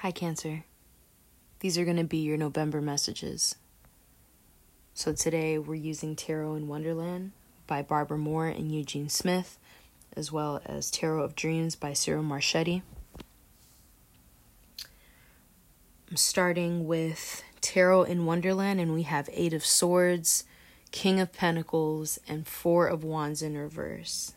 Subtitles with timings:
[0.00, 0.64] Hi, Cancer.
[1.58, 3.56] These are going to be your November messages.
[4.94, 7.32] So today we're using Tarot in Wonderland
[7.66, 9.58] by Barbara Moore and Eugene Smith,
[10.16, 12.80] as well as Tarot of Dreams by Ciro Marchetti.
[16.10, 20.44] I'm starting with Tarot in Wonderland, and we have Eight of Swords,
[20.92, 24.32] King of Pentacles, and Four of Wands in reverse.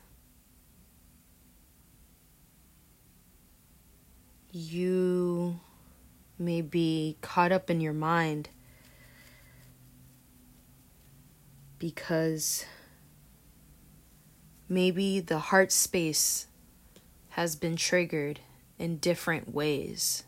[4.55, 5.59] You
[6.37, 8.49] may be caught up in your mind
[11.79, 12.63] because
[14.69, 16.45] maybe the heart space
[17.29, 18.41] has been triggered
[18.77, 20.23] in different ways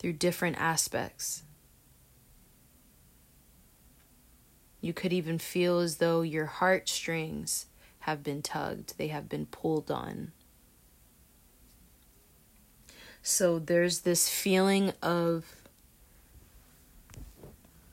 [0.00, 1.44] through different aspects.
[4.80, 7.66] You could even feel as though your heartstrings
[8.00, 10.32] have been tugged, they have been pulled on.
[13.26, 15.46] So there's this feeling of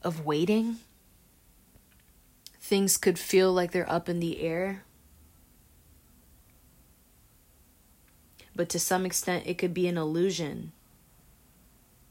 [0.04, 0.80] of waiting.
[2.60, 4.84] Things could feel like they're up in the air.
[8.54, 10.74] But to some extent it could be an illusion.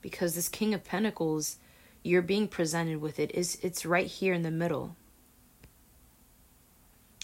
[0.00, 1.58] Because this King of Pentacles,
[2.02, 4.96] you're being presented with it is it's right here in the middle.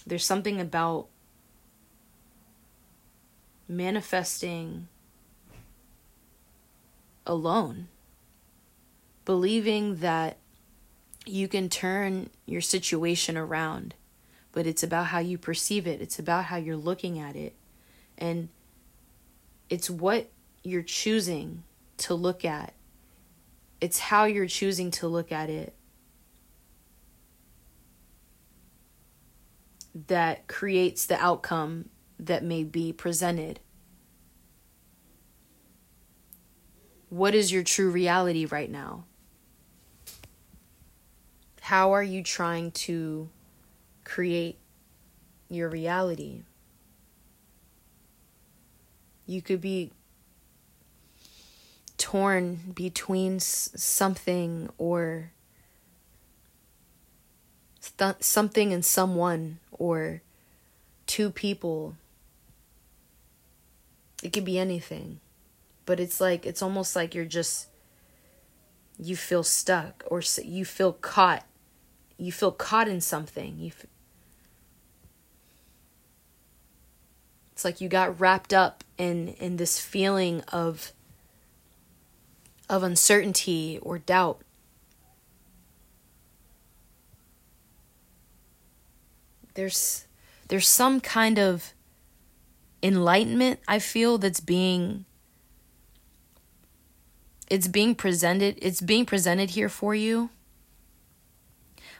[0.05, 1.07] There's something about
[3.67, 4.89] manifesting
[7.27, 7.89] alone.
[9.25, 10.37] Believing that
[11.25, 13.93] you can turn your situation around,
[14.53, 17.53] but it's about how you perceive it, it's about how you're looking at it.
[18.17, 18.49] And
[19.69, 20.29] it's what
[20.63, 21.63] you're choosing
[21.97, 22.73] to look at,
[23.81, 25.75] it's how you're choosing to look at it
[30.07, 33.59] that creates the outcome that may be presented.
[37.09, 39.05] What is your true reality right now?
[41.61, 43.29] How are you trying to
[44.03, 44.57] create
[45.49, 46.43] your reality?
[49.25, 49.91] You could be
[51.97, 55.31] torn between something or
[57.97, 60.21] th- something and someone or
[61.05, 61.95] two people.
[64.21, 65.19] It could be anything
[65.87, 67.69] but it's like it's almost like you're just
[68.99, 71.43] you feel stuck or you feel caught
[72.17, 73.57] you feel caught in something.
[73.59, 73.85] You f-
[77.53, 80.91] it's like you got wrapped up in in this feeling of
[82.69, 84.41] of uncertainty or doubt.
[89.53, 90.05] There's
[90.49, 91.73] there's some kind of
[92.83, 95.03] enlightenment i feel that's being
[97.49, 100.29] it's being presented it's being presented here for you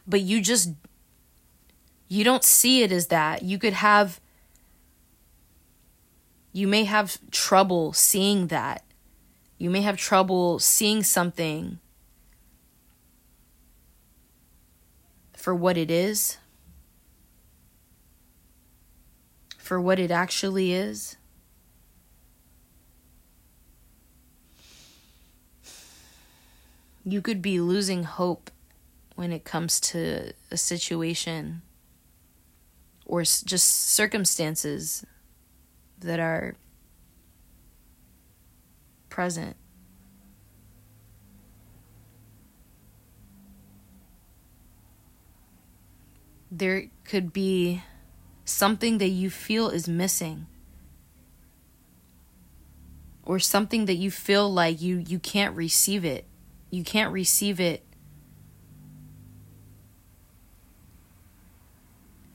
[0.08, 0.70] but you just
[2.08, 3.42] you don't see it as that.
[3.42, 4.20] You could have
[6.52, 8.82] you may have trouble seeing that.
[9.58, 11.78] You may have trouble seeing something
[15.34, 16.38] for what it is
[19.56, 21.17] for what it actually is
[27.12, 28.50] you could be losing hope
[29.14, 31.62] when it comes to a situation
[33.04, 35.04] or just circumstances
[35.98, 36.54] that are
[39.08, 39.56] present.
[46.50, 47.82] There could be
[48.44, 50.46] something that you feel is missing
[53.24, 56.27] or something that you feel like you you can't receive it
[56.70, 57.82] you can't receive it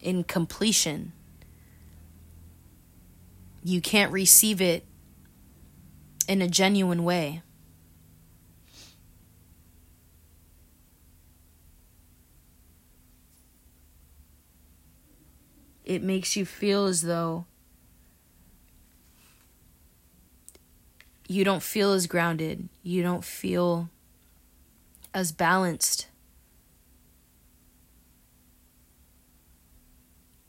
[0.02, 1.14] in completion.
[3.64, 4.86] You can't receive it
[6.28, 7.42] in a genuine way.
[15.86, 17.46] It makes you feel as though
[21.28, 22.70] you don't feel as grounded.
[22.84, 23.90] You don't feel
[25.14, 26.08] as balanced.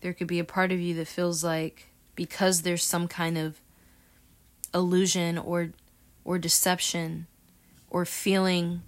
[0.00, 3.60] There could be a part of you that feels like because there's some kind of
[4.72, 5.70] illusion or
[6.24, 7.26] or deception
[7.90, 8.82] or feeling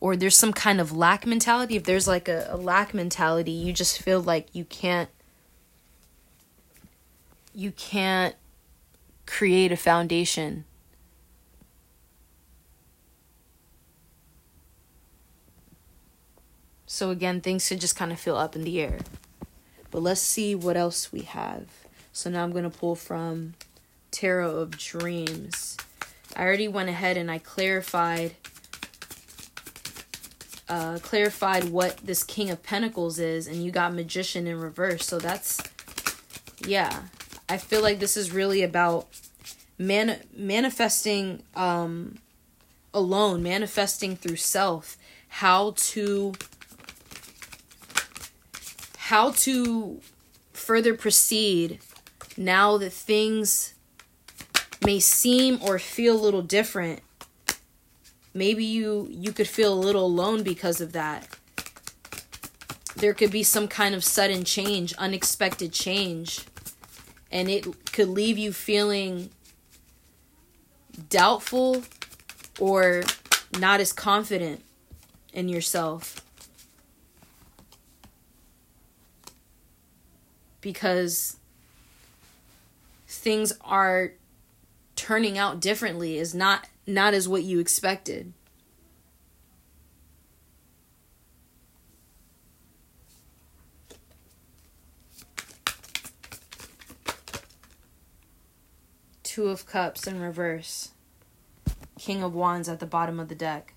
[0.00, 3.72] or there's some kind of lack mentality if there's like a, a lack mentality you
[3.72, 5.10] just feel like you can't
[7.52, 8.36] you can't
[9.26, 10.64] create a foundation
[16.90, 18.98] So again, things could just kind of feel up in the air.
[19.90, 21.66] But let's see what else we have.
[22.12, 23.54] So now I'm going to pull from
[24.10, 25.76] Tarot of Dreams.
[26.34, 28.34] I already went ahead and I clarified
[30.68, 35.06] uh, clarified what this King of Pentacles is, and you got Magician in reverse.
[35.06, 35.60] So that's,
[36.66, 37.02] yeah,
[37.48, 39.08] I feel like this is really about
[39.78, 42.18] man manifesting um,
[42.92, 44.96] alone, manifesting through self,
[45.28, 46.34] how to
[49.08, 49.98] how to
[50.52, 51.78] further proceed
[52.36, 53.72] now that things
[54.84, 57.00] may seem or feel a little different.
[58.34, 61.26] Maybe you you could feel a little alone because of that.
[62.96, 66.44] There could be some kind of sudden change unexpected change
[67.32, 69.30] and it could leave you feeling
[71.08, 71.82] doubtful
[72.60, 73.04] or
[73.58, 74.62] not as confident
[75.32, 76.27] in yourself
[80.60, 81.36] because
[83.06, 84.12] things are
[84.96, 88.32] turning out differently is not not as what you expected.
[99.22, 100.90] Two of Cups in reverse.
[101.98, 103.74] King of Wands at the bottom of the deck.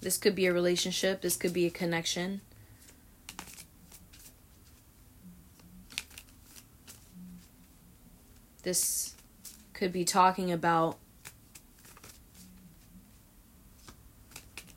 [0.00, 2.40] This could be a relationship, this could be a connection.
[8.62, 9.14] This
[9.72, 10.98] could be talking about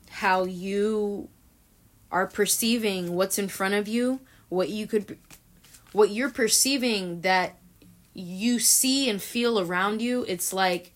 [0.08, 1.28] how you
[2.10, 5.18] are perceiving what's in front of you, what you could
[5.92, 7.56] what you're perceiving that
[8.14, 10.24] you see and feel around you.
[10.26, 10.93] It's like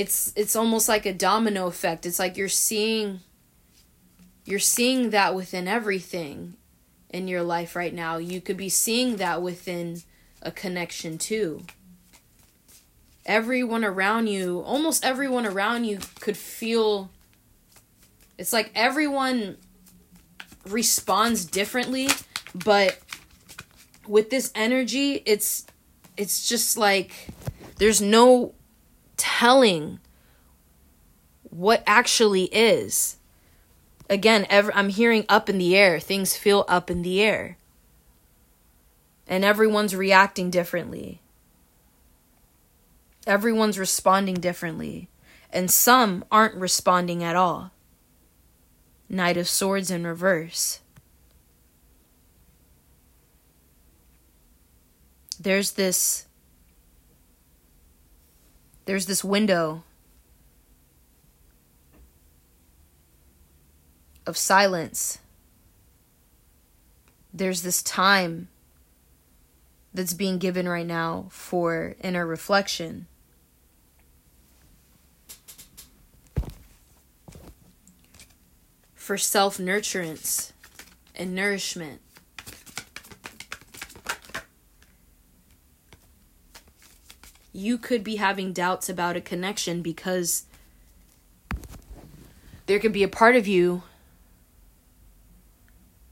[0.00, 2.06] it's it's almost like a domino effect.
[2.06, 3.20] It's like you're seeing
[4.46, 6.54] you're seeing that within everything
[7.10, 8.16] in your life right now.
[8.16, 10.00] You could be seeing that within
[10.40, 11.64] a connection too.
[13.26, 17.10] Everyone around you, almost everyone around you could feel
[18.38, 19.58] it's like everyone
[20.66, 22.08] responds differently,
[22.54, 22.98] but
[24.08, 25.66] with this energy, it's
[26.16, 27.28] it's just like
[27.76, 28.54] there's no
[29.20, 30.00] telling
[31.42, 33.18] what actually is.
[34.08, 36.00] Again, I'm hearing up in the air.
[36.00, 37.58] Things feel up in the air.
[39.28, 41.20] And everyone's reacting differently.
[43.26, 45.10] Everyone's responding differently.
[45.52, 47.72] And some aren't responding at all.
[49.08, 50.80] Knight of Swords in reverse.
[55.38, 56.26] There's this
[58.84, 59.84] there's this window
[64.26, 65.18] of silence.
[67.32, 68.48] There's this time
[69.92, 73.06] that's being given right now for inner reflection.
[78.94, 80.52] For self nurturance
[81.16, 82.00] and nourishment.
[87.60, 90.44] You could be having doubts about a connection because
[92.66, 93.82] there could be a part of you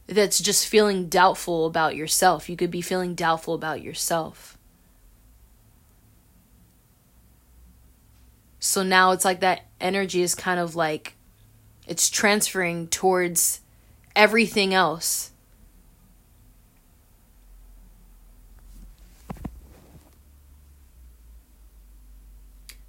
[0.07, 2.49] that's just feeling doubtful about yourself.
[2.49, 4.59] You could be feeling doubtful about yourself.
[8.61, 11.15] So now it's like that energy is kind of like
[11.87, 13.61] it's transferring towards
[14.15, 15.31] everything else.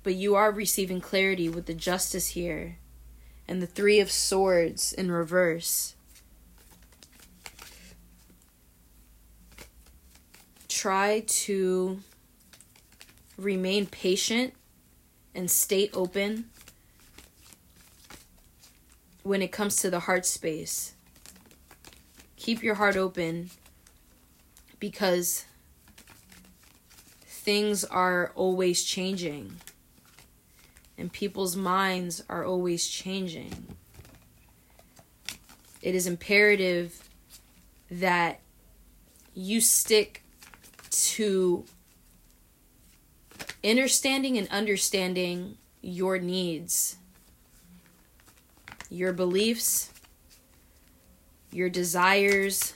[0.04, 2.78] But you are receiving clarity with the justice here
[3.48, 5.96] and the three of swords in reverse.
[10.68, 12.00] Try to
[13.38, 14.54] remain patient
[15.36, 16.50] and stay open
[19.24, 20.94] when it comes to the heart space.
[22.38, 23.50] Keep your heart open
[24.80, 25.46] because
[27.26, 29.58] things are always changing
[31.00, 33.76] and people's minds are always changing.
[35.82, 37.08] It is imperative
[37.90, 38.42] that
[39.34, 40.24] you stick
[40.92, 41.64] to
[43.64, 46.98] understanding and understanding your needs,
[48.90, 49.92] your beliefs,
[51.52, 52.74] your desires,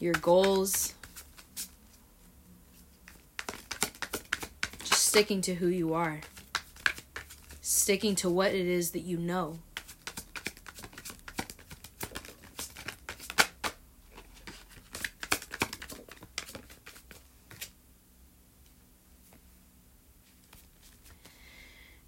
[0.00, 0.94] your goals
[5.12, 6.22] sticking to who you are,
[7.60, 9.58] sticking to what it is that you know.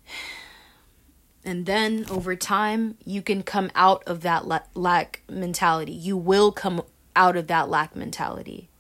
[1.45, 5.93] And then over time, you can come out of that lack mentality.
[5.93, 6.81] You will come
[7.15, 8.71] out of that lack mentality.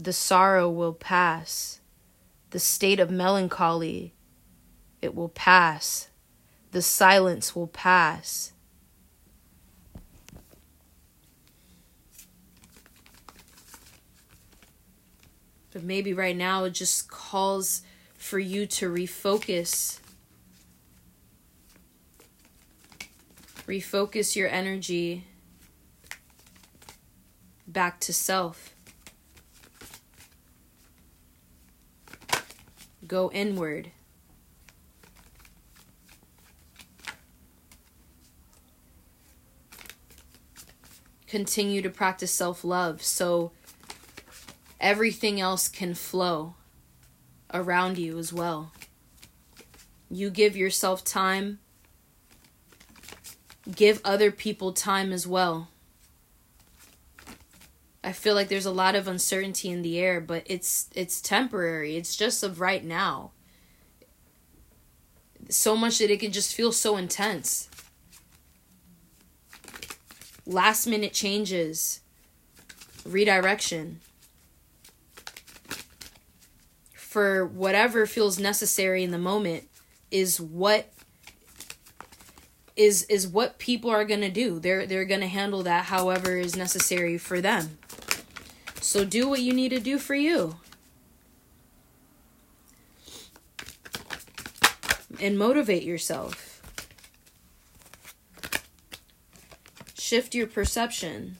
[0.00, 1.80] The sorrow will pass.
[2.50, 4.14] The state of melancholy,
[5.02, 6.08] it will pass.
[6.70, 8.52] The silence will pass.
[15.72, 17.82] But maybe right now it just calls
[18.16, 19.98] for you to refocus.
[23.66, 25.26] Refocus your energy
[27.66, 28.76] back to self.
[33.08, 33.90] Go inward.
[41.26, 43.52] Continue to practice self love so
[44.78, 46.54] everything else can flow
[47.52, 48.72] around you as well.
[50.10, 51.60] You give yourself time,
[53.74, 55.68] give other people time as well.
[58.08, 61.94] I feel like there's a lot of uncertainty in the air, but it's it's temporary.
[61.98, 63.32] It's just of right now.
[65.50, 67.68] So much that it can just feel so intense.
[70.46, 72.00] Last minute changes,
[73.04, 74.00] redirection.
[76.94, 79.64] For whatever feels necessary in the moment
[80.10, 80.90] is what
[82.74, 84.58] is is what people are going to do.
[84.58, 87.76] They're they're going to handle that however is necessary for them.
[88.88, 90.56] So do what you need to do for you.
[95.20, 96.62] And motivate yourself.
[99.92, 101.36] Shift your perception.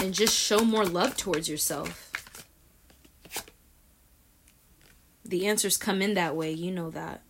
[0.00, 2.10] And just show more love towards yourself.
[5.22, 7.20] The answers come in that way, you know that.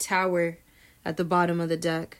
[0.00, 0.58] Tower
[1.04, 2.18] at the bottom of the deck.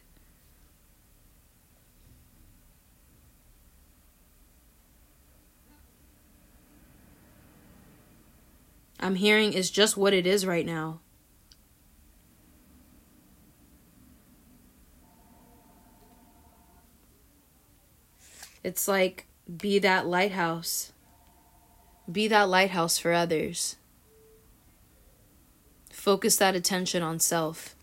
[9.06, 10.98] I'm hearing is just what it is right now.
[18.64, 20.90] It's like be that lighthouse.
[22.10, 23.76] Be that lighthouse for others.
[25.92, 27.76] Focus that attention on self.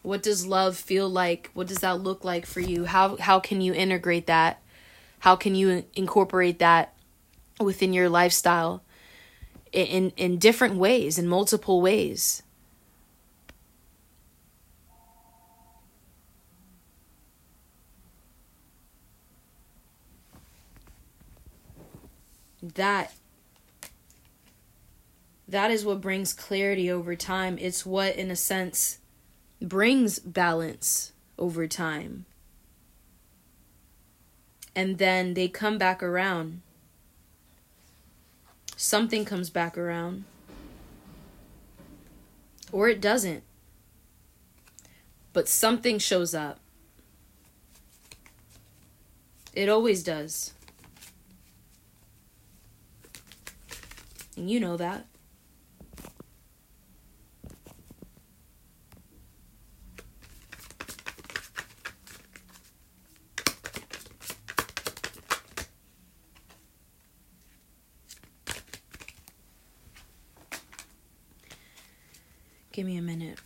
[0.00, 1.50] What does love feel like?
[1.52, 2.86] What does that look like for you?
[2.86, 4.62] How how can you integrate that?
[5.18, 6.94] How can you incorporate that
[7.60, 8.82] within your lifestyle?
[9.72, 12.42] In in different ways in multiple ways.
[22.62, 23.12] That
[25.48, 27.58] that is what brings clarity over time.
[27.58, 28.98] It's what in a sense
[29.60, 32.26] brings balance over time.
[34.76, 36.62] And then they come back around
[38.80, 40.24] something comes back around.
[42.72, 43.42] Or it doesn't.
[45.34, 46.58] But something shows up.
[49.52, 50.54] It always does.
[54.36, 55.04] And you know that.
[72.72, 73.38] Give me a minute.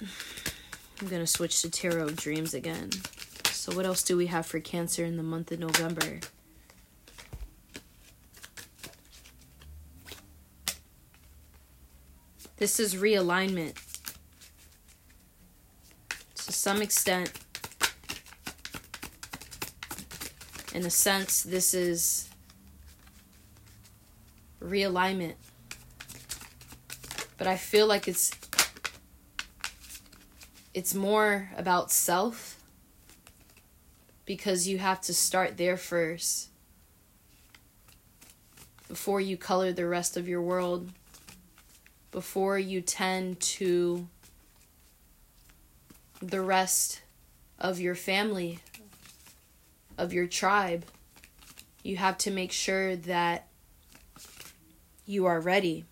[1.25, 2.90] To switch to Tarot Dreams again.
[3.47, 6.21] So, what else do we have for Cancer in the month of November?
[12.59, 13.76] This is realignment.
[16.45, 17.33] To some extent,
[20.75, 22.28] in a sense, this is
[24.62, 25.37] realignment.
[27.38, 28.31] But I feel like it's
[30.75, 32.61] it's more about self
[34.26, 36.49] because you have to start there first
[38.88, 40.90] before you color the rest of your world,
[42.11, 44.09] before you tend to
[46.21, 47.02] the rest
[47.59, 48.59] of your family,
[49.97, 50.85] of your tribe.
[51.85, 53.47] You have to make sure that
[55.07, 55.85] you are ready,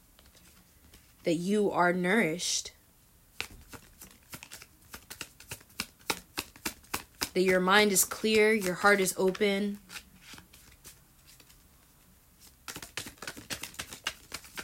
[1.23, 2.73] that you are nourished,
[7.35, 9.79] that your mind is clear, your heart is open.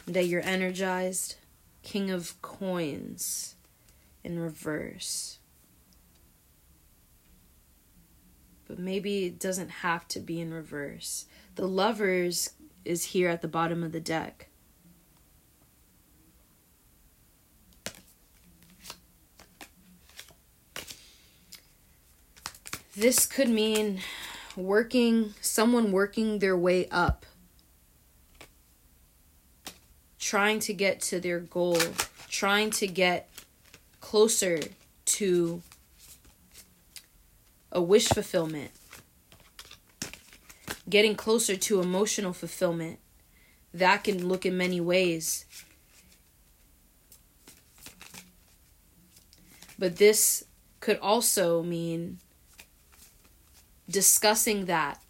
[0.07, 1.35] That you're energized.
[1.83, 3.55] King of coins
[4.23, 5.39] in reverse.
[8.69, 11.25] but maybe it doesn't have to be in reverse.
[11.55, 12.51] The lovers
[12.85, 14.48] is here at the bottom of the deck.
[22.99, 24.01] This could mean
[24.57, 27.25] working, someone working their way up,
[30.19, 31.79] trying to get to their goal,
[32.27, 33.29] trying to get
[34.01, 34.59] closer
[35.05, 35.61] to
[37.71, 38.71] a wish fulfillment,
[40.89, 42.99] getting closer to emotional fulfillment.
[43.73, 45.45] That can look in many ways.
[49.77, 50.43] But this
[50.81, 52.19] could also mean
[53.89, 55.01] discussing that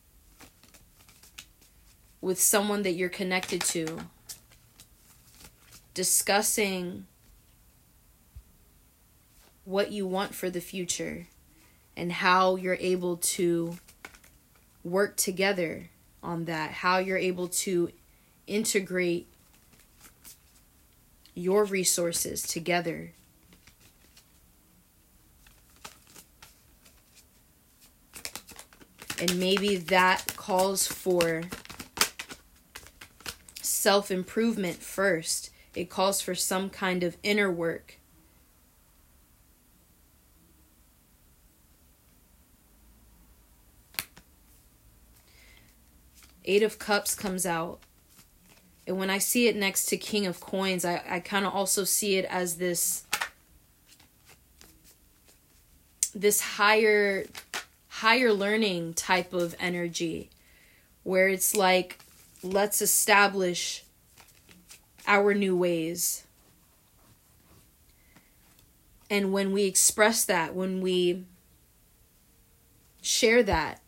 [2.22, 4.00] with someone that you're connected to,
[5.94, 7.06] discussing
[9.66, 11.28] what you want for the future
[11.96, 13.78] and how you're able to
[14.84, 15.90] work together
[16.24, 17.92] on that, how you're able to
[18.48, 19.28] integrate
[21.36, 23.12] your resources together.
[29.20, 31.44] And maybe that calls for
[33.62, 35.50] self improvement first.
[35.76, 38.00] It calls for some kind of inner work
[46.50, 47.80] Eight of Cups comes out.
[48.88, 51.84] And when I see it next to King of Coins, I, I kind of also
[51.84, 53.04] see it as this
[56.16, 57.26] this higher
[58.00, 60.30] higher learning type of energy
[61.04, 62.00] where it's like
[62.42, 63.84] let's establish
[65.06, 66.24] our new ways.
[69.10, 71.26] And when we express that, when we
[73.02, 73.82] share that,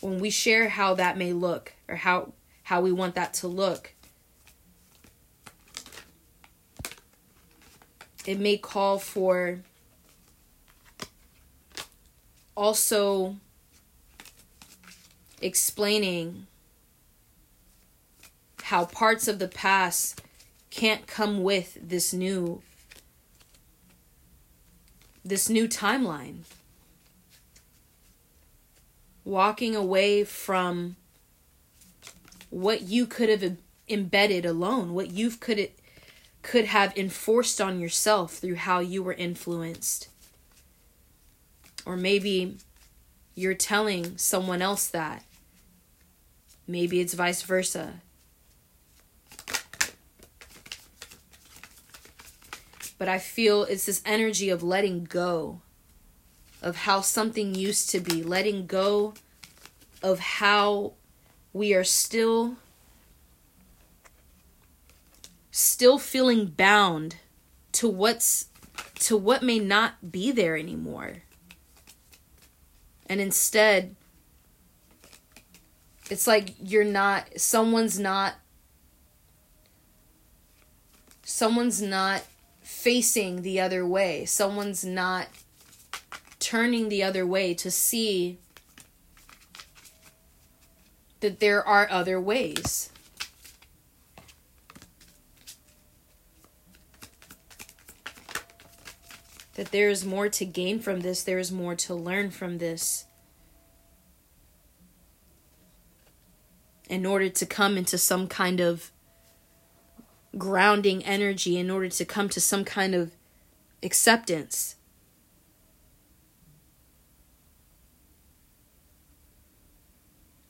[0.00, 2.32] when we share how that may look or how
[2.64, 3.94] how we want that to look
[8.26, 9.60] it may call for
[12.56, 13.36] also
[15.40, 16.46] explaining
[18.64, 20.22] how parts of the past
[20.70, 22.62] can't come with this new
[25.24, 26.38] this new timeline
[29.24, 30.96] walking away from
[32.50, 33.56] what you could have
[33.88, 35.70] embedded alone, what you could
[36.42, 40.08] could have enforced on yourself through how you were influenced.
[41.84, 42.56] Or maybe
[43.34, 45.24] you're telling someone else that.
[46.66, 47.94] Maybe it's vice versa.
[52.98, 55.60] But I feel it's this energy of letting go
[56.62, 59.14] of how something used to be, letting go
[60.02, 60.92] of how
[61.52, 62.56] we are still
[65.50, 67.16] still feeling bound
[67.72, 68.46] to what's
[68.94, 71.22] to what may not be there anymore.
[73.12, 73.94] And instead
[76.08, 78.36] it's like you're not someone's not
[81.22, 82.22] someone's not
[82.62, 84.24] facing the other way.
[84.24, 85.28] Someone's not
[86.38, 88.38] turning the other way to see
[91.20, 92.91] that there are other ways.
[99.62, 103.04] That there is more to gain from this, there is more to learn from this.
[106.90, 108.90] In order to come into some kind of
[110.36, 113.12] grounding energy, in order to come to some kind of
[113.84, 114.74] acceptance.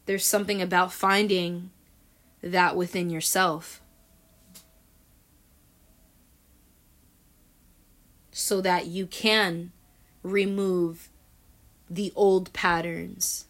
[0.07, 1.71] there's something about finding
[2.41, 3.82] that within yourself.
[8.33, 9.73] So that you can
[10.23, 11.11] remove
[11.91, 13.45] the old patterns.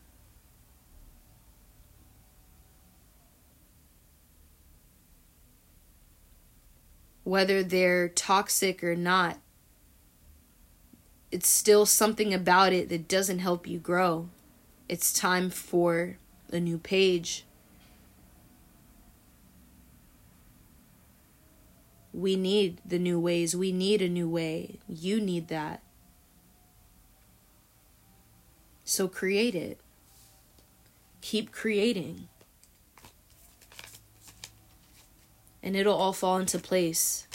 [7.23, 9.39] Whether they're toxic or not,
[11.31, 14.29] it's still something about it that doesn't help you grow.
[14.89, 16.19] It's time for
[16.51, 17.47] a new page.
[22.13, 23.57] We need the new ways.
[23.57, 24.79] We need a new way.
[24.89, 25.83] You need that.
[28.85, 29.81] So create it.
[31.23, 32.29] Keep creating.
[35.63, 37.27] And it'll all fall into place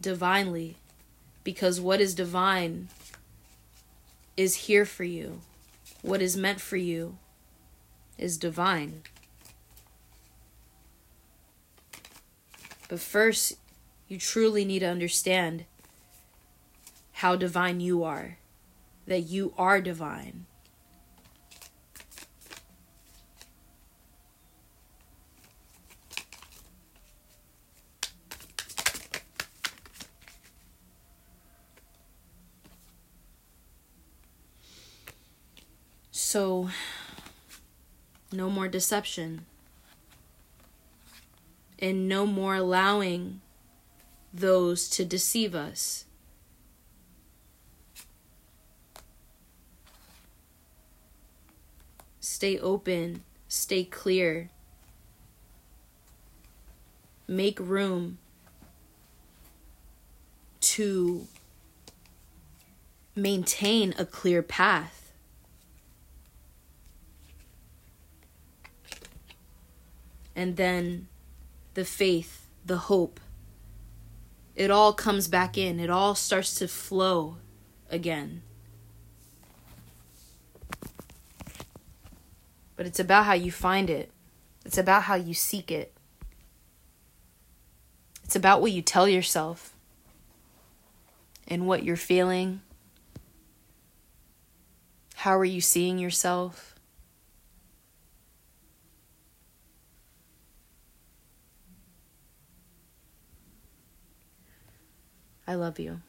[0.00, 0.76] divinely.
[1.42, 2.88] Because what is divine
[4.36, 5.40] is here for you.
[6.02, 7.18] What is meant for you
[8.18, 9.02] is divine.
[12.88, 13.54] But first,
[14.08, 15.64] you truly need to understand
[17.12, 18.38] how divine you are,
[19.06, 20.46] that you are divine.
[36.12, 36.68] So,
[38.30, 39.46] no more deception.
[41.86, 43.42] And no more allowing
[44.34, 46.06] those to deceive us.
[52.18, 54.50] Stay open, stay clear.
[57.28, 58.18] Make room
[60.62, 61.28] to
[63.14, 64.96] maintain a clear path.
[70.36, 71.08] and then
[71.76, 73.20] the faith, the hope.
[74.54, 77.36] It all comes back in, it all starts to flow
[77.90, 78.40] again.
[82.76, 84.10] But it's about how you find it,
[84.64, 85.92] it's about how you seek it,
[88.24, 89.74] it's about what you tell yourself
[91.46, 92.62] and what you're feeling.
[95.16, 96.74] How are you seeing yourself?
[105.46, 106.00] I love you.